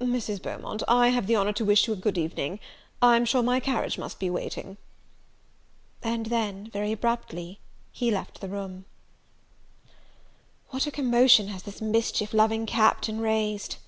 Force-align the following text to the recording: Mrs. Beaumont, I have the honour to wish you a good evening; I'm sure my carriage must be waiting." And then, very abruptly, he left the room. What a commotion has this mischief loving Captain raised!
Mrs. 0.00 0.40
Beaumont, 0.40 0.84
I 0.86 1.08
have 1.08 1.26
the 1.26 1.34
honour 1.34 1.52
to 1.54 1.64
wish 1.64 1.88
you 1.88 1.92
a 1.92 1.96
good 1.96 2.16
evening; 2.16 2.60
I'm 3.02 3.24
sure 3.24 3.42
my 3.42 3.58
carriage 3.58 3.98
must 3.98 4.20
be 4.20 4.30
waiting." 4.30 4.76
And 6.04 6.26
then, 6.26 6.68
very 6.70 6.92
abruptly, 6.92 7.58
he 7.90 8.08
left 8.12 8.40
the 8.40 8.48
room. 8.48 8.84
What 10.70 10.86
a 10.86 10.92
commotion 10.92 11.48
has 11.48 11.64
this 11.64 11.80
mischief 11.82 12.32
loving 12.32 12.64
Captain 12.64 13.20
raised! 13.20 13.74